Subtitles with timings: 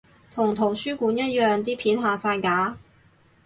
[0.33, 2.75] 同圖書館一樣啲片下晒架？